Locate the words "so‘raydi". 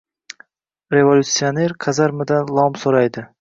2.87-3.27